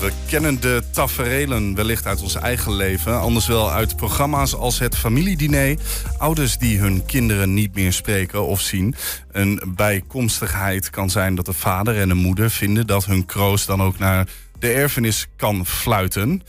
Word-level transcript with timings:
We 0.00 0.12
kennen 0.26 0.60
de 0.60 0.82
taferelen 0.90 1.74
wellicht 1.74 2.06
uit 2.06 2.22
ons 2.22 2.34
eigen 2.34 2.72
leven, 2.72 3.20
anders 3.20 3.46
wel 3.46 3.72
uit 3.72 3.96
programma's 3.96 4.54
als 4.54 4.78
het 4.78 4.96
familiediner. 4.96 5.76
Ouders 6.18 6.58
die 6.58 6.78
hun 6.78 7.04
kinderen 7.04 7.54
niet 7.54 7.74
meer 7.74 7.92
spreken 7.92 8.46
of 8.46 8.60
zien. 8.60 8.94
Een 9.32 9.62
bijkomstigheid 9.76 10.90
kan 10.90 11.10
zijn 11.10 11.34
dat 11.34 11.46
de 11.46 11.52
vader 11.52 12.00
en 12.00 12.08
de 12.08 12.14
moeder 12.14 12.50
vinden 12.50 12.86
dat 12.86 13.04
hun 13.04 13.24
kroost 13.24 13.66
dan 13.66 13.82
ook 13.82 13.98
naar 13.98 14.26
de 14.58 14.72
erfenis 14.72 15.26
kan 15.36 15.66
fluiten. 15.66 16.42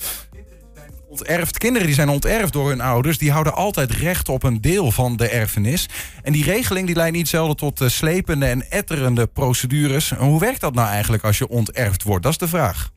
Onterfd. 1.09 1.57
Kinderen 1.57 1.87
die 1.87 1.95
zijn 1.95 2.09
onterfd 2.09 2.53
door 2.53 2.69
hun 2.69 2.81
ouders, 2.81 3.17
die 3.17 3.31
houden 3.31 3.55
altijd 3.55 3.91
recht 3.91 4.29
op 4.29 4.43
een 4.43 4.61
deel 4.61 4.91
van 4.91 5.15
de 5.15 5.29
erfenis. 5.29 5.89
En 6.23 6.33
die 6.33 6.43
regeling 6.43 6.87
die 6.87 6.95
leidt 6.95 7.15
niet 7.15 7.27
zelden 7.27 7.55
tot 7.55 7.81
eh, 7.81 7.87
slepende 7.87 8.45
en 8.45 8.69
etterende 8.69 9.27
procedures. 9.27 10.11
En 10.11 10.25
hoe 10.25 10.39
werkt 10.39 10.61
dat 10.61 10.73
nou 10.73 10.87
eigenlijk 10.87 11.23
als 11.23 11.37
je 11.37 11.47
onterfd 11.47 12.03
wordt? 12.03 12.23
Dat 12.23 12.31
is 12.31 12.37
de 12.37 12.47
vraag. 12.47 12.95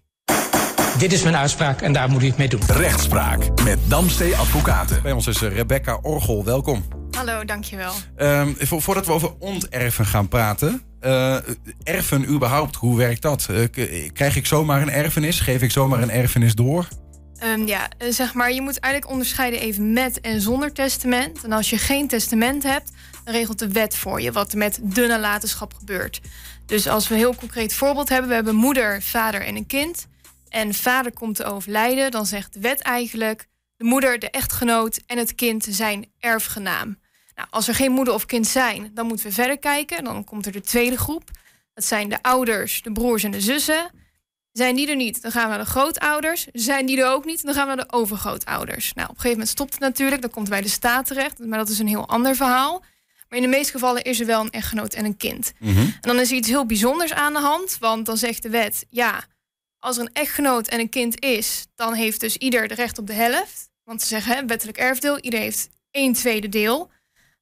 Dit 1.01 1.13
is 1.13 1.23
mijn 1.23 1.37
uitspraak 1.37 1.81
en 1.81 1.93
daar 1.93 2.11
moet 2.11 2.23
u 2.23 2.27
het 2.27 2.37
mee 2.37 2.49
doen. 2.49 2.61
Rechtspraak 2.67 3.63
met 3.65 3.79
Damstee 3.89 4.37
Advocaten. 4.37 5.03
Bij 5.03 5.13
ons 5.13 5.27
is 5.27 5.43
eh, 5.43 5.57
Rebecca 5.57 5.99
Orgel, 6.03 6.45
welkom. 6.45 6.85
Hallo, 7.11 7.45
dankjewel. 7.45 7.93
Um, 8.17 8.57
vo 8.59 8.81
voordat 8.81 9.07
we 9.07 9.13
over 9.13 9.35
onterfen 9.39 10.07
gaan 10.07 10.29
praten. 10.29 10.83
Uh, 11.01 11.37
erfen 11.83 12.29
überhaupt, 12.29 12.77
hoe 12.77 12.97
werkt 12.97 13.23
dat? 13.23 13.49
Uh, 13.51 13.65
krijg 14.13 14.37
ik 14.37 14.47
zomaar 14.47 14.83
een 14.83 14.91
erfenis? 14.91 15.41
Geef 15.41 15.63
ik 15.63 15.71
zomaar 15.71 16.03
een 16.03 16.11
erfenis 16.11 16.55
door? 16.55 16.89
Um, 17.45 17.67
ja, 17.67 17.89
zeg 18.09 18.35
maar, 18.35 18.53
je 18.53 18.61
moet 18.61 18.79
eigenlijk 18.79 19.13
onderscheiden 19.13 19.61
even 19.61 19.93
met 19.93 20.21
en 20.21 20.41
zonder 20.41 20.73
testament. 20.73 21.45
En 21.45 21.53
als 21.53 21.71
je 21.71 21.79
geen 21.79 22.09
testament 22.09 22.63
hebt, 22.63 22.93
dan 23.25 23.35
regelt 23.35 23.59
de 23.59 23.69
wet 23.69 23.97
voor 23.97 24.21
je 24.21 24.33
wat 24.33 24.53
er 24.53 24.59
met 24.59 24.81
de 24.83 25.07
nalatenschap 25.07 25.75
gebeurt. 25.75 26.21
Dus 26.67 26.89
als 26.89 27.09
we 27.09 27.15
een 27.15 27.21
heel 27.21 27.35
concreet 27.35 27.75
voorbeeld 27.75 28.09
hebben, 28.09 28.29
we 28.29 28.35
hebben 28.35 28.55
moeder, 28.55 29.03
vader 29.03 29.41
en 29.41 29.57
een 29.57 29.67
kind 29.67 30.09
en 30.51 30.75
vader 30.75 31.13
komt 31.13 31.37
te 31.37 31.45
overlijden, 31.45 32.11
dan 32.11 32.27
zegt 32.27 32.53
de 32.53 32.61
wet 32.61 32.81
eigenlijk: 32.81 33.47
de 33.77 33.85
moeder, 33.85 34.19
de 34.19 34.31
echtgenoot 34.31 35.01
en 35.07 35.19
het 35.19 35.35
kind 35.35 35.67
zijn 35.71 36.13
erfgenaam. 36.19 36.99
Nou, 37.35 37.49
als 37.51 37.69
er 37.69 37.75
geen 37.75 37.93
moeder 37.93 38.15
of 38.15 38.27
kind 38.27 38.47
zijn, 38.47 38.91
dan 38.95 39.07
moeten 39.07 39.27
we 39.27 39.33
verder 39.33 39.59
kijken. 39.59 40.05
Dan 40.05 40.25
komt 40.25 40.47
er 40.47 40.53
de 40.53 40.61
tweede 40.61 40.99
groep. 40.99 41.31
Dat 41.75 41.85
zijn 41.85 42.09
de 42.09 42.23
ouders, 42.23 42.83
de 42.83 42.93
broers 42.93 43.23
en 43.23 43.31
de 43.31 43.41
zussen. 43.41 43.91
Zijn 44.53 44.75
die 44.75 44.89
er 44.89 44.97
niet, 44.97 45.23
dan 45.23 45.31
gaan 45.31 45.43
we 45.43 45.49
naar 45.49 45.65
de 45.65 45.71
grootouders. 45.71 46.47
Zijn 46.53 46.87
die 46.87 47.01
er 47.01 47.11
ook 47.11 47.25
niet, 47.25 47.45
dan 47.45 47.55
gaan 47.55 47.69
we 47.69 47.75
naar 47.75 47.87
de 47.87 47.93
overgrootouders. 47.93 48.93
Nou, 48.93 49.09
op 49.09 49.15
een 49.15 49.21
gegeven 49.21 49.39
moment 49.39 49.49
stopt 49.49 49.73
het 49.73 49.81
natuurlijk. 49.81 50.21
Dan 50.23 50.31
komt 50.31 50.49
bij 50.49 50.61
de 50.61 50.69
staat 50.69 51.07
terecht. 51.07 51.39
Maar 51.39 51.59
dat 51.59 51.69
is 51.69 51.79
een 51.79 51.89
heel 51.89 52.09
ander 52.09 52.37
verhaal. 52.37 52.85
Maar 53.29 53.39
in 53.39 53.45
de 53.45 53.57
meeste 53.57 53.73
gevallen 53.73 54.03
is 54.03 54.21
er 54.21 54.27
wel 54.27 54.41
een 54.41 54.51
echtgenoot 54.51 54.95
en 54.95 55.05
een 55.05 55.17
kind. 55.17 55.53
Mhm. 55.59 55.79
En 55.79 56.01
dan 56.01 56.19
is 56.19 56.31
er 56.31 56.37
iets 56.37 56.49
heel 56.49 56.67
bijzonders 56.67 57.13
aan 57.13 57.33
de 57.33 57.39
hand. 57.39 57.77
Want 57.79 58.07
dan 58.07 58.17
zegt 58.17 58.43
de 58.43 58.51
wet, 58.51 58.87
ja, 58.89 59.25
als 59.81 59.97
er 59.97 60.03
een 60.03 60.13
echtgenoot 60.13 60.69
en 60.69 60.81
een 60.81 60.89
kind 60.89 61.21
is, 61.21 61.67
dan 61.75 61.95
heeft 61.95 62.21
dus 62.21 62.37
ieder 62.37 62.69
de 62.69 62.75
recht 62.75 62.99
op 62.99 63.07
de 63.07 63.13
helft. 63.13 63.71
Want 63.85 64.03
ze 64.03 64.09
zeggen, 64.09 64.47
wettelijk 64.47 64.79
erfdeel, 64.79 65.19
ieder 65.19 65.41
heeft 65.41 65.69
één 65.91 66.13
tweede 66.13 66.49
deel. 66.49 66.91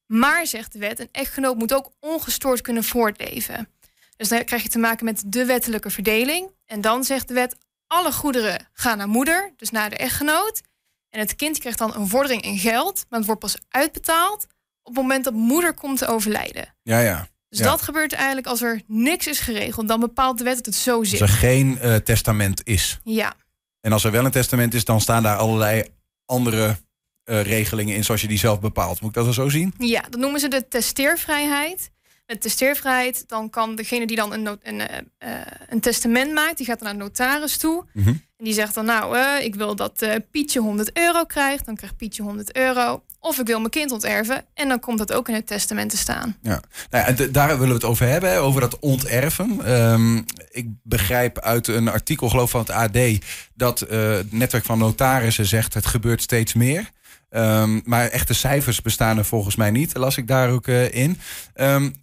Maar, 0.05 0.47
zegt 0.47 0.73
de 0.73 0.79
wet, 0.79 0.99
een 0.99 1.09
echtgenoot 1.11 1.57
moet 1.57 1.73
ook 1.73 1.91
ongestoord 1.99 2.61
kunnen 2.61 2.83
voortleven. 2.83 3.69
Dus 4.17 4.27
dan 4.27 4.43
krijg 4.43 4.63
je 4.63 4.69
te 4.69 4.79
maken 4.79 5.05
met 5.05 5.23
de 5.25 5.45
wettelijke 5.45 5.89
verdeling. 5.89 6.51
En 6.65 6.81
dan 6.81 7.03
zegt 7.03 7.27
de 7.27 7.33
wet, 7.33 7.55
alle 7.87 8.11
goederen 8.11 8.67
gaan 8.73 8.97
naar 8.97 9.07
moeder, 9.07 9.53
dus 9.55 9.69
naar 9.69 9.89
de 9.89 9.97
echtgenoot. 9.97 10.61
En 11.09 11.19
het 11.19 11.35
kind 11.35 11.57
krijgt 11.57 11.77
dan 11.77 11.95
een 11.95 12.07
vordering 12.07 12.41
in 12.41 12.57
geld, 12.57 13.05
maar 13.09 13.19
het 13.19 13.27
wordt 13.27 13.41
pas 13.41 13.57
uitbetaald 13.69 14.43
op 14.81 14.95
het 14.95 15.03
moment 15.03 15.23
dat 15.23 15.33
moeder 15.33 15.73
komt 15.73 15.97
te 15.97 16.07
overlijden. 16.07 16.75
Ja, 16.83 16.99
ja. 16.99 17.27
Dus 17.49 17.59
dat 17.59 17.81
gebeurt 17.81 18.13
eigenlijk 18.13 18.47
als 18.47 18.61
er 18.61 18.81
niks 18.87 19.27
is 19.27 19.39
geregeld. 19.39 19.87
Dan 19.87 19.99
bepaalt 19.99 20.37
de 20.37 20.43
wet 20.43 20.55
dat 20.55 20.65
het 20.65 20.75
zo 20.75 21.03
zit. 21.03 21.21
Als 21.21 21.29
er 21.31 21.37
geen 21.37 21.79
uh, 21.83 21.95
testament 21.95 22.61
is. 22.63 22.99
Ja. 23.03 23.33
En 23.81 23.91
als 23.91 24.03
er 24.03 24.11
wel 24.11 24.25
een 24.25 24.31
testament 24.31 24.73
is, 24.73 24.85
dan 24.85 25.01
staan 25.01 25.23
daar 25.23 25.37
allerlei 25.37 25.83
andere 26.25 26.77
uh, 27.25 27.41
regelingen 27.41 27.95
in 27.95 28.03
zoals 28.03 28.21
je 28.21 28.27
die 28.27 28.37
zelf 28.37 28.59
bepaalt. 28.59 29.01
Moet 29.01 29.15
ik 29.15 29.23
dat 29.23 29.33
zo 29.33 29.49
zien? 29.49 29.73
Ja, 29.77 30.01
dat 30.01 30.19
noemen 30.19 30.39
ze 30.39 30.47
de 30.47 30.67
testeervrijheid. 30.67 31.91
Met 32.29 32.41
testeervrijheid, 32.41 33.23
dan 33.27 33.49
kan 33.49 33.75
degene 33.75 34.07
die 34.07 34.15
dan 34.15 34.33
een, 34.33 34.59
een, 34.63 34.79
uh, 34.79 35.29
een 35.69 35.79
testament 35.79 36.33
maakt, 36.33 36.57
die 36.57 36.65
gaat 36.65 36.79
dan 36.79 36.87
naar 36.87 36.97
de 36.97 37.03
notaris 37.03 37.57
toe. 37.57 37.85
Mm 37.93 38.03
-hmm. 38.03 38.27
En 38.37 38.45
die 38.45 38.53
zegt 38.53 38.73
dan, 38.73 38.85
nou, 38.85 39.17
uh, 39.17 39.45
ik 39.45 39.55
wil 39.55 39.75
dat 39.75 40.01
uh, 40.01 40.15
Pietje 40.31 40.59
100 40.59 40.97
euro 40.97 41.23
krijgt. 41.23 41.65
Dan 41.65 41.75
krijgt 41.75 41.97
Pietje 41.97 42.23
100 42.23 42.55
euro. 42.55 43.03
Of 43.19 43.39
ik 43.39 43.47
wil 43.47 43.59
mijn 43.59 43.69
kind 43.69 43.91
onterven. 43.91 44.45
En 44.53 44.67
dan 44.67 44.79
komt 44.79 44.97
dat 44.97 45.13
ook 45.13 45.27
in 45.27 45.33
het 45.33 45.47
testament 45.47 45.89
te 45.89 45.97
staan. 45.97 46.37
Ja, 46.41 46.61
nou 46.89 47.05
ja 47.05 47.27
daar 47.31 47.47
willen 47.47 47.67
we 47.67 47.73
het 47.73 47.83
over 47.83 48.07
hebben, 48.07 48.37
over 48.41 48.61
dat 48.61 48.79
onterven. 48.79 49.71
Um, 49.73 50.25
ik 50.51 50.67
begrijp 50.83 51.39
uit 51.39 51.67
een 51.67 51.87
artikel, 51.87 52.29
geloof 52.29 52.49
van 52.49 52.59
het 52.59 52.69
AD, 52.69 52.97
dat 53.53 53.79
het 53.79 54.31
netwerk 54.31 54.65
van 54.65 54.77
notarissen 54.77 55.45
zegt 55.45 55.73
het 55.73 55.85
gebeurt 55.85 56.21
steeds 56.21 56.53
meer. 56.53 56.89
Um, 57.29 57.81
maar 57.85 58.07
echte 58.07 58.33
cijfers 58.33 58.81
bestaan 58.81 59.17
er 59.17 59.25
volgens 59.25 59.55
mij 59.55 59.71
niet, 59.71 59.95
las 59.97 60.17
ik 60.17 60.27
daar 60.27 60.49
ook 60.49 60.67
in. 60.67 61.19
Um, 61.55 61.95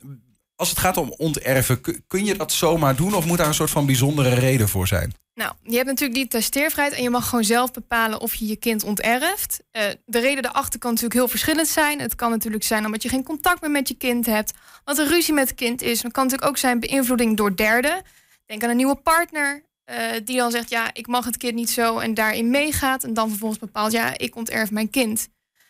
als 0.56 0.68
het 0.68 0.78
gaat 0.78 0.96
om 0.96 1.14
onterven, 1.16 1.80
kun 2.06 2.24
je 2.24 2.36
dat 2.36 2.52
zomaar 2.52 2.96
doen 2.96 3.14
of 3.14 3.26
moet 3.26 3.38
daar 3.38 3.46
een 3.46 3.54
soort 3.54 3.70
van 3.70 3.86
bijzondere 3.86 4.34
reden 4.34 4.68
voor 4.68 4.86
zijn? 4.86 5.14
Nou, 5.34 5.52
je 5.62 5.74
hebt 5.74 5.86
natuurlijk 5.86 6.18
die 6.18 6.28
testeervrijheid 6.28 6.96
en 6.96 7.02
je 7.02 7.10
mag 7.10 7.28
gewoon 7.28 7.44
zelf 7.44 7.72
bepalen 7.72 8.20
of 8.20 8.34
je 8.34 8.46
je 8.46 8.56
kind 8.56 8.84
onterft. 8.84 9.62
Uh, 9.72 9.82
de 10.04 10.18
reden 10.18 10.42
daarachter 10.42 10.78
kan 10.78 10.90
natuurlijk 10.90 11.20
heel 11.20 11.28
verschillend 11.28 11.68
zijn. 11.68 12.00
Het 12.00 12.14
kan 12.14 12.30
natuurlijk 12.30 12.64
zijn 12.64 12.84
omdat 12.84 13.02
je 13.02 13.08
geen 13.08 13.22
contact 13.22 13.60
meer 13.60 13.70
met 13.70 13.88
je 13.88 13.94
kind 13.94 14.26
hebt, 14.26 14.52
wat 14.84 14.98
er 14.98 15.08
ruzie 15.08 15.34
met 15.34 15.48
het 15.48 15.56
kind 15.56 15.82
is. 15.82 16.02
Het 16.02 16.12
kan 16.12 16.24
natuurlijk 16.24 16.50
ook 16.50 16.58
zijn 16.58 16.80
beïnvloeding 16.80 17.36
door 17.36 17.56
derden. 17.56 18.02
Denk 18.46 18.62
aan 18.62 18.70
een 18.70 18.76
nieuwe 18.76 18.96
partner 18.96 19.64
uh, 19.90 19.96
die 20.24 20.36
dan 20.36 20.50
zegt, 20.50 20.70
ja, 20.70 20.90
ik 20.92 21.06
mag 21.06 21.24
het 21.24 21.36
kind 21.36 21.54
niet 21.54 21.70
zo 21.70 21.98
en 21.98 22.14
daarin 22.14 22.50
meegaat. 22.50 23.04
En 23.04 23.14
dan 23.14 23.28
vervolgens 23.28 23.60
bepaalt, 23.60 23.92
ja, 23.92 24.18
ik 24.18 24.36
onterf 24.36 24.70
mijn 24.70 24.90
kind. 24.90 25.28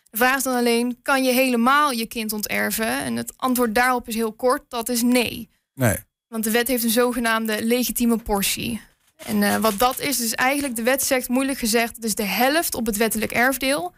De 0.09 0.17
vraag 0.17 0.37
is 0.37 0.43
dan 0.43 0.55
alleen, 0.55 0.99
kan 1.01 1.23
je 1.23 1.31
helemaal 1.31 1.91
je 1.91 2.05
kind 2.05 2.33
onterven? 2.33 3.03
En 3.03 3.15
het 3.15 3.33
antwoord 3.35 3.75
daarop 3.75 4.07
is 4.07 4.15
heel 4.15 4.33
kort, 4.33 4.63
dat 4.69 4.89
is 4.89 5.01
nee. 5.01 5.49
Nee. 5.73 5.97
Want 6.27 6.43
de 6.43 6.51
wet 6.51 6.67
heeft 6.67 6.83
een 6.83 6.89
zogenaamde 6.89 7.65
legitieme 7.65 8.17
portie. 8.17 8.81
En 9.25 9.41
uh, 9.41 9.55
wat 9.55 9.79
dat 9.79 9.99
is, 9.99 10.17
dus 10.17 10.35
eigenlijk 10.35 10.75
de 10.75 10.83
wet 10.83 11.03
zegt, 11.03 11.27
moeilijk 11.27 11.59
gezegd, 11.59 11.95
het 11.95 12.05
is 12.05 12.15
de 12.15 12.23
helft 12.23 12.75
op 12.75 12.85
het 12.85 12.97
wettelijk 12.97 13.31
erfdeel. 13.31 13.93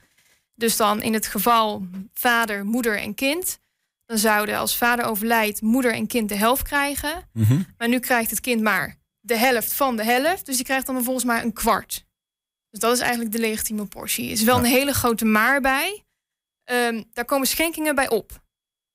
Dus 0.56 0.78
dan 0.78 1.02
in 1.02 1.14
het 1.14 1.28
geval 1.28 1.88
vader, 2.14 2.66
moeder 2.66 3.00
en 3.00 3.16
kind. 3.16 3.60
Dan 4.06 4.18
zouden 4.18 4.58
als 4.58 4.78
vader 4.78 5.06
overlijdt, 5.06 5.62
moeder 5.62 5.94
en 5.94 6.08
kind 6.08 6.30
de 6.30 6.36
helft 6.36 6.64
krijgen. 6.64 7.30
Mm 7.34 7.44
-hmm. 7.44 7.66
Maar 7.78 7.88
nu 7.88 8.00
krijgt 8.00 8.30
het 8.30 8.40
kind 8.40 8.62
maar 8.62 8.99
de 9.20 9.38
helft 9.38 9.74
van 9.74 9.96
de 9.96 10.04
helft. 10.04 10.46
Dus 10.46 10.56
die 10.56 10.66
krijgt 10.66 10.86
dan 10.86 11.04
volgens 11.04 11.26
mij 11.26 11.42
een 11.44 11.54
kwart. 11.54 12.06
Dus 12.70 12.80
dat 12.80 12.94
is 12.94 13.00
eigenlijk 13.00 13.32
de 13.32 13.40
legitieme 13.40 13.86
portie. 13.86 14.26
Er 14.26 14.32
is 14.32 14.44
wel 14.44 14.56
Ja. 14.58 14.64
een 14.64 14.70
hele 14.70 14.94
grote 14.94 15.26
maar 15.26 15.62
bij. 15.62 16.04
Ehm, 16.64 17.04
daar 17.14 17.26
komen 17.26 17.48
schenkingen 17.48 17.96
bij 17.96 18.10
op. 18.10 18.42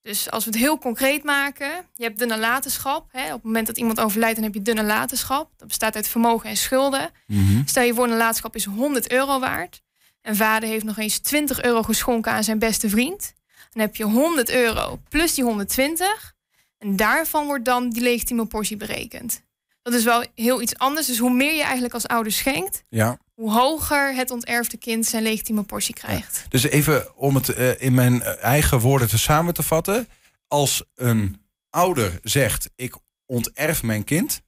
Dus 0.03 0.31
als 0.31 0.45
we 0.45 0.51
het 0.51 0.59
heel 0.59 0.79
concreet 0.79 1.25
maken, 1.25 1.87
je 1.95 2.05
hebt 2.05 2.19
de 2.19 2.27
nalatenschap. 2.27 3.07
Hè, 3.13 3.25
op 3.27 3.33
het 3.35 3.43
moment 3.43 3.67
dat 3.67 3.79
iemand 3.79 4.01
overlijdt, 4.01 4.35
dan 4.35 4.45
heb 4.45 4.55
je 4.55 4.63
de 4.63 4.73
nalatenschap. 4.73 5.51
Dat 5.57 5.69
bestaat 5.69 5.95
uit 5.97 6.09
vermogen 6.09 6.49
en 6.49 6.57
schulden. 6.57 7.11
Mhm. 7.27 7.63
Stel 7.67 7.83
je 7.83 7.95
voor, 7.95 8.05
een 8.05 8.11
nalatenschap 8.11 8.55
is 8.55 8.65
100 8.65 9.11
euro 9.11 9.39
waard. 9.41 9.83
En 10.21 10.37
vader 10.37 10.69
heeft 10.69 10.85
nog 10.85 10.99
eens 10.99 11.19
20 11.19 11.63
euro 11.63 11.83
geschonken 11.83 12.33
aan 12.33 12.45
zijn 12.45 12.59
beste 12.59 12.89
vriend. 12.89 13.33
Dan 13.71 13.83
heb 13.83 13.97
je 13.97 14.05
100 14.05 14.51
euro 14.51 15.01
plus 15.09 15.35
die 15.35 15.45
120. 15.45 16.35
En 16.79 16.97
daarvan 16.97 17.47
wordt 17.47 17.65
dan 17.65 17.91
die 17.91 18.03
legitieme 18.03 18.47
portie 18.47 18.77
berekend. 18.77 19.43
Dat 19.85 19.93
is 19.95 20.05
wel 20.05 20.25
heel 20.35 20.63
iets 20.63 20.77
anders. 20.79 21.07
Dus 21.07 21.19
hoe 21.19 21.33
meer 21.35 21.55
je 21.55 21.63
eigenlijk 21.63 21.95
als 21.95 22.07
ouder 22.07 22.33
schenkt, 22.33 22.85
Ja. 22.89 23.19
hoe 23.35 23.53
hoger 23.53 24.15
het 24.15 24.31
onterfde 24.31 24.77
kind 24.77 25.07
zijn 25.07 25.23
legitieme 25.23 25.63
portie 25.63 25.95
krijgt. 25.95 26.45
Dus 26.49 26.63
even 26.63 27.17
om 27.17 27.35
het 27.35 27.49
eh, 27.49 27.81
in 27.83 27.95
mijn 27.95 28.23
eigen 28.23 28.79
woorden 28.81 29.09
te 29.09 29.19
samen 29.19 29.55
te 29.55 29.63
vatten. 29.63 30.09
Als 30.49 30.85
een 30.95 31.43
ouder 31.71 32.21
zegt, 32.23 32.71
ik 32.77 32.95
onterf 33.27 33.83
mijn 33.83 34.05
kind, 34.05 34.41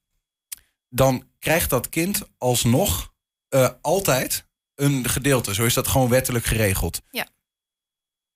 dan 0.89 1.29
krijgt 1.39 1.71
dat 1.71 1.89
kind 1.89 2.23
alsnog 2.39 3.13
eh, 3.49 3.69
altijd 3.81 4.47
een 4.75 5.09
gedeelte. 5.09 5.55
Zo 5.55 5.65
is 5.65 5.75
dat 5.75 5.87
gewoon 5.89 6.09
wettelijk 6.09 6.45
geregeld. 6.45 7.01
Ja. 7.11 7.27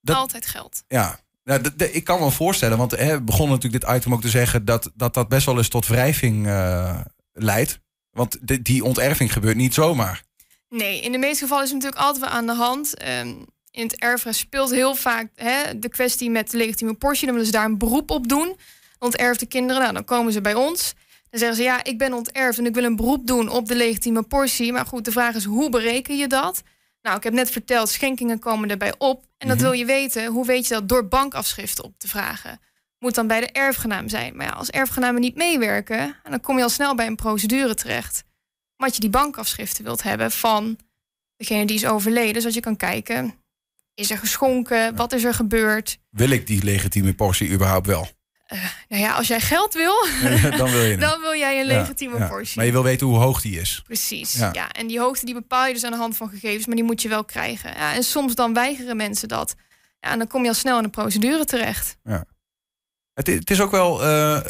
Dat- 0.00 0.16
Altijd 0.16 0.46
geld. 0.46 0.82
Ja, 0.88 1.20
nou, 1.58 1.90
ik 1.92 2.04
kan 2.04 2.20
me 2.20 2.30
voorstellen, 2.30 2.78
want 2.78 2.90
hè, 2.90 3.14
we 3.14 3.22
begonnen 3.22 3.54
natuurlijk 3.54 3.84
dit 3.84 3.96
item 3.96 4.12
ook 4.12 4.20
te 4.20 4.28
zeggen 4.28 4.64
dat 4.64 4.90
dat, 4.94 5.14
dat 5.14 5.28
best 5.28 5.46
wel 5.46 5.56
eens 5.56 5.68
tot 5.68 5.86
wrijving 5.86 6.46
eh, 6.46 7.00
leidt. 7.32 7.80
Want 8.10 8.64
die 8.64 8.84
onterving 8.84 9.32
gebeurt 9.32 9.56
niet 9.56 9.74
zomaar. 9.74 10.22
Nee, 10.68 11.00
in 11.00 11.12
de 11.12 11.18
meeste 11.18 11.42
gevallen 11.42 11.64
is 11.64 11.70
het 11.70 11.82
natuurlijk 11.82 12.06
altijd 12.06 12.24
wel 12.24 12.34
aan 12.34 12.46
de 12.46 12.54
hand. 12.54 12.96
Ehm, 12.96 13.28
in 13.70 13.82
het 13.82 13.96
erfrecht 13.96 14.38
speelt 14.38 14.70
heel 14.70 14.94
vaak 14.94 15.30
hè, 15.34 15.78
de 15.78 15.88
kwestie 15.88 16.30
met 16.30 16.50
de 16.50 16.56
legitieme 16.56 16.94
portie. 16.94 17.24
Dan 17.24 17.34
willen 17.34 17.50
ze 17.50 17.56
daar 17.56 17.64
een 17.64 17.78
beroep 17.78 18.10
op 18.10 18.28
doen. 18.28 18.56
Onterfde 18.98 19.46
kinderen, 19.46 19.82
nou, 19.82 19.94
dan 19.94 20.04
komen 20.04 20.32
ze 20.32 20.40
bij 20.40 20.54
ons. 20.54 20.94
Dan 21.30 21.40
zeggen 21.40 21.56
ze, 21.56 21.62
ja, 21.62 21.84
ik 21.84 21.98
ben 21.98 22.12
onterfd 22.12 22.58
en 22.58 22.66
ik 22.66 22.74
wil 22.74 22.84
een 22.84 22.96
beroep 22.96 23.26
doen 23.26 23.48
op 23.48 23.68
de 23.68 23.76
legitieme 23.76 24.22
portie. 24.22 24.72
Maar 24.72 24.86
goed, 24.86 25.04
de 25.04 25.12
vraag 25.12 25.34
is, 25.34 25.44
hoe 25.44 25.70
bereken 25.70 26.16
je 26.16 26.26
dat? 26.26 26.62
Nou, 27.02 27.16
ik 27.16 27.22
heb 27.22 27.32
net 27.32 27.50
verteld, 27.50 27.88
schenkingen 27.88 28.38
komen 28.38 28.70
erbij 28.70 28.94
op. 28.98 29.24
En 29.38 29.48
dat 29.48 29.56
Mhm. 29.56 29.64
wil 29.66 29.74
je 29.78 29.84
weten. 29.84 30.26
Hoe 30.26 30.46
weet 30.46 30.66
je 30.68 30.74
dat? 30.74 30.88
Door 30.88 31.08
bankafschriften 31.08 31.84
op 31.84 31.94
te 31.98 32.08
vragen. 32.08 32.60
Moet 32.98 33.14
dan 33.14 33.26
bij 33.26 33.40
de 33.40 33.46
erfgenaam 33.52 34.08
zijn. 34.08 34.36
Maar 34.36 34.46
ja, 34.46 34.52
als 34.52 34.70
erfgenamen 34.70 35.20
niet 35.20 35.36
meewerken, 35.36 36.16
dan 36.22 36.40
kom 36.40 36.56
je 36.56 36.62
al 36.62 36.68
snel 36.68 36.94
bij 36.94 37.06
een 37.06 37.16
procedure 37.16 37.74
terecht. 37.74 38.22
omdat 38.76 38.94
je 38.94 39.00
die 39.00 39.10
bankafschriften 39.10 39.84
wilt 39.84 40.02
hebben 40.02 40.30
van 40.30 40.78
degene 41.36 41.66
die 41.66 41.76
is 41.76 41.86
overleden. 41.86 42.40
Zodat 42.40 42.54
je 42.54 42.60
kan 42.60 42.76
kijken, 42.76 43.34
is 43.94 44.10
er 44.10 44.18
geschonken? 44.18 44.96
Wat 44.96 45.12
is 45.12 45.24
er 45.24 45.34
gebeurd? 45.34 45.98
Wil 46.10 46.30
ik 46.30 46.46
die 46.46 46.64
legitieme 46.64 47.14
portie 47.14 47.50
überhaupt 47.50 47.86
wel? 47.86 48.08
Uh, 48.52 48.64
nou 48.88 49.02
ja, 49.02 49.12
als 49.12 49.26
jij 49.26 49.40
geld 49.40 49.74
wil, 49.74 50.06
dan, 50.58 50.70
wil 50.70 50.82
je 50.82 50.96
dan 51.08 51.20
wil 51.20 51.34
jij 51.34 51.60
een 51.60 51.66
legitieme 51.66 52.18
ja, 52.18 52.28
portie. 52.28 52.56
Maar 52.56 52.66
je 52.66 52.72
wil 52.72 52.82
weten 52.82 53.06
hoe 53.06 53.18
hoog 53.18 53.40
die 53.40 53.60
is. 53.60 53.82
Precies, 53.84 54.34
ja. 54.34 54.72
En 54.72 54.86
die 54.86 55.00
hoogte 55.00 55.24
die 55.24 55.34
bepaal 55.34 55.66
je 55.66 55.72
dus 55.72 55.84
aan 55.84 55.90
de 55.90 55.96
hand 55.96 56.16
van 56.16 56.28
gegevens, 56.28 56.66
maar 56.66 56.76
die 56.76 56.84
moet 56.84 57.02
je 57.02 57.08
wel 57.08 57.24
krijgen. 57.24 57.70
Ja, 57.70 57.94
en 57.94 58.02
soms 58.02 58.34
dan 58.34 58.54
weigeren 58.54 58.96
mensen 58.96 59.28
dat. 59.28 59.54
Ja, 60.00 60.10
en 60.10 60.18
dan 60.18 60.26
kom 60.26 60.42
je 60.42 60.48
al 60.48 60.54
snel 60.54 60.78
in 60.78 60.84
een 60.84 60.90
procedure 60.90 61.44
terecht. 61.44 61.96
Ja. 62.04 62.24
Het, 63.14 63.26
het 63.26 63.50
is 63.50 63.60
ook 63.60 63.70
wel 63.70 64.04
uh, 64.04 64.40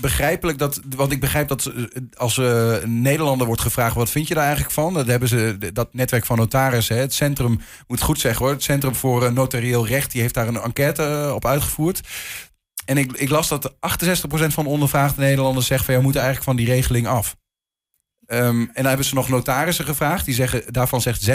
begrijpelijk 0.00 0.58
dat, 0.58 0.80
want 0.96 1.12
ik 1.12 1.20
begrijp 1.20 1.48
dat 1.48 1.72
als 2.16 2.36
uh, 2.36 2.76
Nederlander 2.84 3.46
wordt 3.46 3.62
gevraagd, 3.62 3.94
wat 3.94 4.10
vind 4.10 4.28
je 4.28 4.34
daar 4.34 4.42
eigenlijk 4.42 4.74
van? 4.74 4.94
Dat 4.94 5.06
hebben 5.06 5.28
ze, 5.28 5.70
dat 5.72 5.94
netwerk 5.94 6.26
van 6.26 6.36
notarissen, 6.36 6.98
het 6.98 7.14
centrum, 7.14 7.60
moet 7.86 8.00
goed 8.00 8.20
zeggen 8.20 8.44
hoor, 8.44 8.54
het 8.54 8.62
Centrum 8.62 8.94
voor 8.94 9.32
Notarieel 9.32 9.86
Recht, 9.86 10.12
die 10.12 10.20
heeft 10.20 10.34
daar 10.34 10.48
een 10.48 10.60
enquête 10.60 11.32
op 11.34 11.46
uitgevoerd. 11.46 12.00
En 12.90 12.96
ik, 12.96 13.12
ik 13.12 13.28
las 13.28 13.48
dat 13.48 13.72
68% 13.72 13.76
van 14.28 14.64
de 14.64 14.70
ondervraagde 14.70 15.20
Nederlanders 15.20 15.66
zegt 15.66 15.84
van 15.84 15.94
ja, 15.94 15.98
we 15.98 16.04
moeten 16.04 16.22
eigenlijk 16.22 16.50
van 16.50 16.64
die 16.64 16.74
regeling 16.74 17.06
af. 17.06 17.36
Um, 18.26 18.60
en 18.60 18.70
dan 18.74 18.84
hebben 18.84 19.06
ze 19.06 19.14
nog 19.14 19.28
notarissen 19.28 19.84
gevraagd. 19.84 20.24
Die 20.24 20.34
zeggen, 20.34 20.72
daarvan 20.72 21.00
zegt 21.00 21.28
76% 21.28 21.32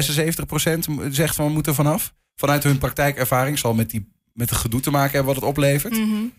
zegt 1.10 1.36
van 1.36 1.46
we 1.46 1.52
moeten 1.52 1.76
vanaf. 1.76 2.14
Vanuit 2.36 2.64
hun 2.64 2.78
praktijkervaring 2.78 3.60
zal 3.60 3.74
met, 3.74 3.90
die, 3.90 4.12
met 4.34 4.50
het 4.50 4.60
gedoe 4.60 4.80
te 4.80 4.92
maken 4.92 5.12
hebben 5.12 5.34
wat 5.34 5.42
het 5.42 5.52
oplevert. 5.52 5.94
Mm 5.94 6.34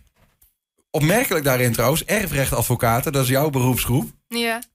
Opmerkelijk 0.90 1.44
daarin 1.44 1.72
trouwens, 1.72 2.04
erfrechtadvocaten, 2.04 3.12
dat 3.12 3.22
is 3.22 3.28
jouw 3.28 3.50
beroepsgroep. 3.50 4.10
Ja. 4.28 4.62
30% 4.62 4.66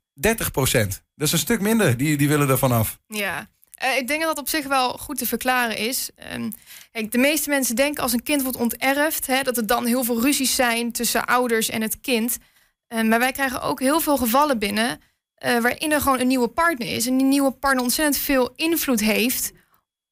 Dat 1.16 1.28
is 1.28 1.32
een 1.32 1.38
stuk 1.38 1.62
minder, 1.62 1.98
die, 1.98 2.18
die 2.18 2.28
willen 2.28 2.50
er 2.50 2.58
vanaf. 2.58 3.00
Ja. 3.08 3.50
Uh, 3.84 3.98
ik 3.98 4.08
denk 4.08 4.20
dat 4.20 4.30
dat 4.30 4.40
op 4.44 4.50
zich 4.50 4.68
wel 4.68 4.90
goed 4.98 5.18
te 5.18 5.26
verklaren 5.26 5.78
is. 5.78 6.10
Kijk, 6.92 7.12
de 7.12 7.18
meeste 7.18 7.50
mensen 7.50 7.76
denken 7.76 8.04
als 8.04 8.14
een 8.14 8.24
kind 8.24 8.42
wordt 8.42 8.58
onterfd, 8.58 9.28
hè, 9.28 9.42
dat 9.42 9.58
er 9.58 9.68
dan 9.68 9.86
heel 9.86 10.04
veel 10.04 10.22
ruzies 10.22 10.56
zijn 10.56 10.92
tussen 10.92 11.26
ouders 11.26 11.70
en 11.70 11.82
het 11.82 12.02
kind. 12.02 12.38
Uh, 12.94 13.02
maar 13.02 13.20
wij 13.20 13.32
krijgen 13.32 13.62
ook 13.62 13.80
heel 13.80 14.00
veel 14.00 14.18
gevallen 14.18 14.60
binnen 14.60 15.00
uh, 15.46 15.60
waarin 15.60 15.92
er 15.92 16.02
gewoon 16.02 16.20
een 16.20 16.28
nieuwe 16.28 16.48
partner 16.48 16.88
is. 16.88 17.08
En 17.08 17.18
die 17.18 17.28
nieuwe 17.28 17.52
partner 17.52 17.84
ontzettend 17.84 18.18
veel 18.18 18.54
invloed 18.56 19.00
heeft 19.00 19.52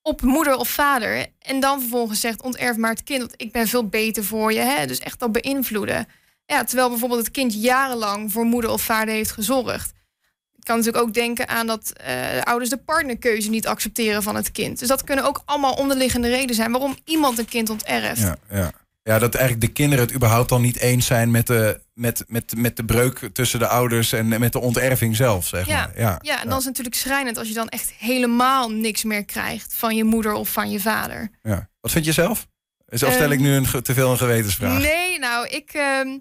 op 0.01 0.21
moeder 0.21 0.55
of 0.55 0.69
vader. 0.69 1.25
En 1.39 1.59
dan 1.59 1.79
vervolgens 1.79 2.19
zegt 2.19 2.41
onterf 2.41 2.77
maar 2.77 2.91
het 2.91 3.03
kind, 3.03 3.19
want 3.19 3.33
ik 3.37 3.51
ben 3.51 3.67
veel 3.67 3.87
beter 3.87 4.23
voor 4.23 4.53
je. 4.53 4.59
Hè? 4.59 4.85
Dus 4.85 4.99
echt 4.99 5.19
dat 5.19 5.31
beïnvloeden. 5.31 6.07
Ja, 6.45 6.63
terwijl 6.63 6.89
bijvoorbeeld 6.89 7.19
het 7.19 7.31
kind 7.31 7.53
jarenlang 7.53 8.31
voor 8.31 8.45
moeder 8.45 8.71
of 8.71 8.81
vader 8.81 9.13
heeft 9.13 9.31
gezorgd. 9.31 9.91
Kan 10.69 10.77
natuurlijk 10.77 11.05
ook 11.05 11.13
denken 11.13 11.47
aan 11.47 11.67
dat 11.67 11.93
uh, 12.07 12.41
ouders 12.41 12.69
de 12.69 12.77
partnerkeuze 12.77 13.49
niet 13.49 13.67
accepteren 13.67 14.23
van 14.23 14.35
het 14.35 14.51
kind. 14.51 14.79
Dus 14.79 14.87
dat 14.87 15.03
kunnen 15.03 15.25
ook 15.25 15.41
allemaal 15.45 15.73
onderliggende 15.73 16.29
redenen 16.29 16.55
zijn 16.55 16.71
waarom 16.71 16.97
iemand 17.05 17.37
een 17.37 17.45
kind 17.45 17.69
onterft. 17.69 18.21
Ja, 18.21 18.35
ja. 18.49 18.71
Ja, 19.03 19.19
dat 19.19 19.35
eigenlijk 19.35 19.65
de 19.65 19.73
kinderen 19.73 20.05
het 20.05 20.13
überhaupt 20.13 20.49
dan 20.49 20.61
niet 20.61 20.77
eens 20.79 21.05
zijn 21.05 21.31
met 21.31 21.47
de, 21.47 21.81
met, 21.93 22.23
met, 22.27 22.53
met 22.57 22.75
de 22.75 22.85
breuk 22.85 23.29
tussen 23.33 23.59
de 23.59 23.67
ouders 23.67 24.11
en 24.11 24.27
met 24.39 24.51
de 24.51 24.59
onterving 24.59 25.15
zelf, 25.15 25.47
zeg 25.47 25.67
ja. 25.67 25.75
maar. 25.75 25.99
Ja, 25.99 26.19
ja, 26.21 26.41
en 26.41 26.49
dan 26.49 26.57
is 26.57 26.65
het 26.65 26.65
natuurlijk 26.65 26.95
schrijnend 26.95 27.37
als 27.37 27.47
je 27.47 27.53
dan 27.53 27.69
echt 27.69 27.93
helemaal 27.97 28.71
niks 28.71 29.03
meer 29.03 29.25
krijgt 29.25 29.73
van 29.73 29.95
je 29.95 30.03
moeder 30.03 30.33
of 30.33 30.49
van 30.49 30.71
je 30.71 30.79
vader. 30.79 31.29
Ja. 31.43 31.69
Wat 31.81 31.91
vind 31.91 32.05
je 32.05 32.11
zelf? 32.11 32.47
Of 32.85 32.97
stel 32.97 33.29
ik 33.29 33.39
nu 33.39 33.53
een, 33.53 33.81
te 33.81 33.93
veel 33.93 34.11
een 34.11 34.17
gewetensvraag? 34.17 34.81
Nee, 34.81 35.19
nou, 35.19 35.47
ik, 35.47 35.73
uh, 35.73 36.17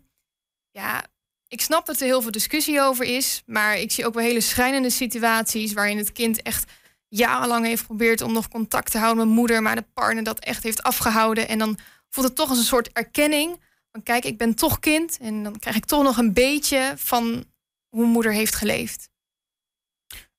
ja, 0.71 1.05
ik 1.49 1.61
snap 1.61 1.87
dat 1.87 2.01
er 2.01 2.07
heel 2.07 2.23
veel 2.23 2.31
discussie 2.31 2.81
over 2.81 3.05
is. 3.05 3.43
Maar 3.47 3.79
ik 3.79 3.91
zie 3.91 4.07
ook 4.07 4.15
wel 4.15 4.25
hele 4.25 4.41
schrijnende 4.41 4.91
situaties 4.91 5.73
waarin 5.73 5.99
het 5.99 6.13
kind 6.13 6.43
echt 6.43 6.73
jarenlang 7.09 7.67
heeft 7.67 7.81
geprobeerd 7.81 8.21
om 8.21 8.33
nog 8.33 8.49
contact 8.49 8.91
te 8.91 8.99
houden 8.99 9.27
met 9.27 9.37
moeder, 9.37 9.63
maar 9.63 9.77
de 9.77 9.87
partner 9.95 10.25
dat 10.25 10.39
echt 10.39 10.63
heeft 10.63 10.83
afgehouden. 10.83 11.49
En 11.49 11.59
dan 11.59 11.79
voelt 12.09 12.27
het 12.27 12.37
toch 12.37 12.49
als 12.49 12.59
een 12.59 12.65
soort 12.65 12.93
erkenning. 12.93 13.61
Van 13.93 14.03
kijk, 14.03 14.25
ik 14.25 14.39
ben 14.39 14.55
toch 14.55 14.79
kind. 14.79 15.19
En 15.21 15.43
dan 15.43 15.59
krijg 15.59 15.77
ik 15.77 15.85
toch 15.85 16.03
nog 16.03 16.17
een 16.17 16.33
beetje 16.33 16.95
van 16.97 17.45
hoe 17.89 18.07
moeder 18.07 18.33
heeft 18.33 18.55
geleefd. 18.55 19.11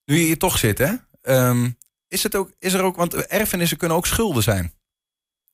Nu 0.04 0.16
je 0.16 0.24
hier 0.24 0.38
toch 0.38 0.58
zit, 0.58 0.78
hè? 0.78 0.94
Um, 1.22 1.78
is, 2.08 2.22
het 2.22 2.34
ook, 2.34 2.52
is 2.58 2.72
er 2.72 2.82
ook, 2.82 2.96
want 2.96 3.14
erfenissen 3.14 3.76
kunnen 3.76 3.96
ook 3.96 4.06
schulden 4.06 4.42
zijn. 4.42 4.72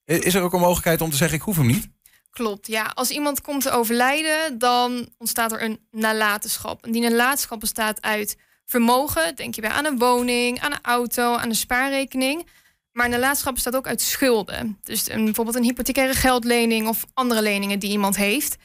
Is 0.05 0.35
er 0.35 0.43
ook 0.43 0.53
een 0.53 0.61
mogelijkheid 0.61 1.01
om 1.01 1.11
te 1.11 1.17
zeggen, 1.17 1.37
ik 1.37 1.45
hoef 1.45 1.57
hem 1.57 1.67
niet? 1.67 1.89
Klopt, 2.37 2.67
ja. 2.67 2.93
Als 2.95 3.11
iemand 3.11 3.41
komt 3.41 3.63
te 3.63 3.71
overlijden, 3.71 4.59
dan 4.59 5.09
ontstaat 5.19 5.53
er 5.53 5.63
een 5.63 5.81
nalatenschap. 5.91 6.85
En 6.85 6.93
die 6.93 7.03
nalatenschap 7.03 7.61
bestaat 7.61 8.03
uit 8.03 8.37
vermogen. 8.65 9.37
Denk 9.37 9.55
je 9.55 9.61
bij 9.61 9.71
aan 9.71 9.85
een 9.85 9.99
woning, 9.99 10.61
aan 10.61 10.73
een 10.73 10.83
auto, 10.83 11.35
aan 11.35 11.49
een 11.49 11.55
spaarrekening. 11.55 12.47
Maar 12.93 13.05
een 13.05 13.11
nalatenschap 13.11 13.55
bestaat 13.55 13.77
ook 13.77 13.87
uit 13.87 14.01
schulden. 14.01 14.79
Dus 14.83 15.09
een, 15.09 15.25
bijvoorbeeld 15.25 15.57
een 15.57 15.63
hypothecaire 15.63 16.15
geldlening 16.15 16.89
of 16.89 17.05
andere 17.15 17.43
leningen 17.43 17.79
die 17.79 17.91
iemand 17.91 18.17
heeft. 18.17 18.57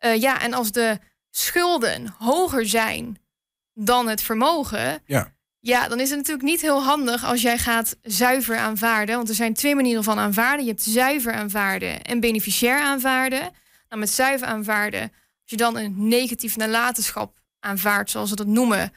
Uh, 0.00 0.20
ja, 0.20 0.40
en 0.40 0.52
als 0.52 0.72
de 0.72 0.98
schulden 1.30 2.14
hoger 2.18 2.66
zijn 2.68 3.18
dan 3.74 4.08
het 4.08 4.22
vermogen, 4.22 5.02
ja. 5.06 5.32
Ja, 5.60 5.88
dan 5.88 6.00
is 6.00 6.08
het 6.08 6.18
natuurlijk 6.18 6.48
niet 6.48 6.60
heel 6.60 6.82
handig 6.82 7.24
als 7.24 7.42
jij 7.42 7.58
gaat 7.58 7.96
zuiver 8.02 8.56
aanvaarden. 8.56 9.16
Want 9.16 9.28
er 9.28 9.34
zijn 9.34 9.54
twee 9.54 9.74
manieren 9.74 10.04
van 10.04 10.18
aanvaarden. 10.18 10.64
Je 10.64 10.70
hebt 10.70 10.82
zuiver 10.82 11.32
aanvaarden 11.32 12.02
en 12.02 12.20
beneficiair 12.20 12.80
aanvaarden. 12.80 13.40
Nou, 13.88 14.00
met 14.00 14.10
zuiver 14.10 14.46
aanvaarden, 14.46 15.02
als 15.02 15.10
je 15.44 15.56
dan 15.56 15.76
een 15.76 16.08
negatief 16.08 16.56
nalatenschap 16.56 17.38
aanvaardt, 17.58 18.10
zoals 18.10 18.30
we 18.30 18.36
dat 18.36 18.46
noemen, 18.46 18.92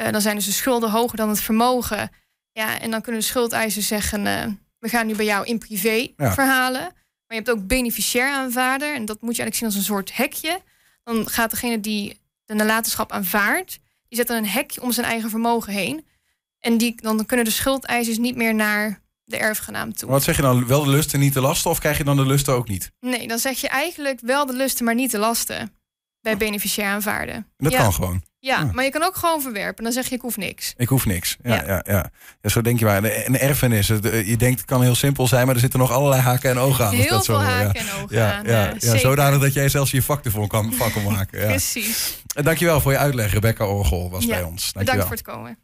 uh, 0.00 0.10
dan 0.10 0.20
zijn 0.20 0.36
dus 0.36 0.44
de 0.44 0.52
schulden 0.52 0.90
hoger 0.90 1.16
dan 1.16 1.28
het 1.28 1.40
vermogen. 1.40 2.10
Ja, 2.52 2.80
en 2.80 2.90
dan 2.90 3.00
kunnen 3.00 3.20
de 3.20 3.26
schuldeisers 3.26 3.86
zeggen: 3.86 4.26
uh, 4.26 4.44
we 4.78 4.88
gaan 4.88 5.06
nu 5.06 5.14
bij 5.14 5.24
jou 5.24 5.46
in 5.46 5.58
privé 5.58 6.12
verhalen. 6.16 6.80
Maar 7.26 7.36
je 7.36 7.44
hebt 7.44 7.50
ook 7.50 7.66
beneficiair 7.66 8.32
aanvaarder. 8.32 8.94
En 8.94 9.04
dat 9.04 9.20
moet 9.20 9.36
je 9.36 9.42
eigenlijk 9.42 9.54
zien 9.54 9.66
als 9.66 9.74
een 9.74 9.94
soort 9.94 10.16
hekje. 10.16 10.60
Dan 11.02 11.28
gaat 11.28 11.50
degene 11.50 11.80
die 11.80 12.20
de 12.44 12.54
nalatenschap 12.54 13.12
aanvaardt, 13.12 13.78
die 14.08 14.18
zet 14.18 14.26
dan 14.26 14.36
een 14.36 14.46
hekje 14.46 14.82
om 14.82 14.92
zijn 14.92 15.06
eigen 15.06 15.30
vermogen 15.30 15.72
heen. 15.72 16.06
En 16.60 16.78
die, 16.78 16.94
dan 17.02 17.26
kunnen 17.26 17.44
de 17.44 17.50
schuldeisers 17.50 18.18
niet 18.18 18.36
meer 18.36 18.54
naar 18.54 19.00
de 19.24 19.36
erfgenaam 19.36 19.92
toe. 19.92 20.10
wat 20.10 20.22
zeg 20.22 20.36
je 20.36 20.42
dan? 20.42 20.66
Wel 20.66 20.84
de 20.84 20.90
lusten, 20.90 21.20
niet 21.20 21.34
de 21.34 21.40
lasten? 21.40 21.70
Of 21.70 21.78
krijg 21.78 21.98
je 21.98 22.04
dan 22.04 22.16
de 22.16 22.26
lusten 22.26 22.54
ook 22.54 22.68
niet? 22.68 22.92
Nee, 23.00 23.28
dan 23.28 23.38
zeg 23.38 23.60
je 23.60 23.68
eigenlijk 23.68 24.20
wel 24.20 24.46
de 24.46 24.52
lusten, 24.52 24.84
maar 24.84 24.94
niet 24.94 25.10
de 25.10 25.18
lasten. 25.18 25.74
Bij 26.20 26.32
oh. 26.32 26.38
beneficiair 26.38 26.88
aanvaarden. 26.88 27.46
Dat 27.56 27.74
kan 27.74 27.92
gewoon. 27.92 28.22
Ja, 28.46 28.70
maar 28.72 28.84
je 28.84 28.90
kan 28.90 29.02
ook 29.02 29.16
gewoon 29.16 29.40
verwerpen. 29.40 29.84
Dan 29.84 29.92
zeg 29.92 30.08
je, 30.08 30.14
ik 30.14 30.20
hoef 30.20 30.36
niks. 30.36 30.74
Ik 30.76 30.88
hoef 30.88 31.06
niks. 31.06 31.36
Ja, 31.42 31.54
ja. 31.54 31.82
ja, 31.86 32.10
ja. 32.42 32.48
zo 32.48 32.62
denk 32.62 32.78
je 32.78 32.84
maar. 32.84 33.04
Een 33.04 33.38
erfenis. 33.38 33.86
Je 33.86 34.36
denkt, 34.36 34.60
het 34.60 34.64
kan 34.64 34.82
heel 34.82 34.94
simpel 34.94 35.26
zijn, 35.26 35.46
maar 35.46 35.54
er 35.54 35.60
zitten 35.60 35.78
nog 35.78 35.92
allerlei 35.92 36.22
haken 36.22 36.50
en 36.50 36.58
ogen 36.58 36.86
aan. 36.86 36.94
Heel 36.94 37.08
dat 37.08 37.24
veel 37.24 37.34
zo, 37.34 37.40
haken 37.40 37.80
en 37.80 37.86
ogen 38.02 38.16
ja, 38.16 38.34
aan. 38.34 38.46
Ja, 38.46 38.74
ja, 38.78 38.96
zodanig 38.96 39.40
dat 39.40 39.52
jij 39.52 39.68
zelfs 39.68 39.90
je 39.90 40.02
vak 40.02 40.24
ervoor 40.24 40.46
kan, 40.46 40.72
van 40.72 40.92
kan 40.92 41.02
maken. 41.12 41.40
Ja. 41.40 41.46
Precies. 41.46 42.22
Dankjewel 42.26 42.80
voor 42.80 42.92
je 42.92 42.98
uitleg. 42.98 43.32
Rebecca 43.32 43.66
Orgel 43.66 44.10
was 44.10 44.26
bij 44.26 44.42
ons. 44.42 44.72
Dankjewel. 44.72 44.84
Bedankt 44.84 45.06
voor 45.06 45.16
het 45.16 45.22
komen. 45.22 45.58